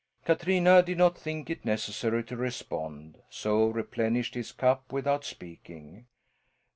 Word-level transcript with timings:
Katrina 0.25 0.81
did 0.81 0.97
not 0.97 1.15
think 1.15 1.47
it 1.47 1.63
necessary 1.63 2.23
to 2.23 2.35
respond; 2.35 3.21
so 3.29 3.67
replenished 3.67 4.33
his 4.33 4.51
cup 4.51 4.91
without 4.91 5.23
speaking. 5.23 6.07